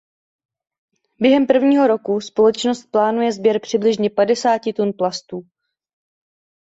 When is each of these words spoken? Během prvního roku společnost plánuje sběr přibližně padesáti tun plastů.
Během 1.21 1.47
prvního 1.47 1.87
roku 1.87 2.21
společnost 2.21 2.85
plánuje 2.91 3.31
sběr 3.31 3.59
přibližně 3.61 4.09
padesáti 4.09 4.73
tun 4.73 4.93
plastů. 4.93 5.47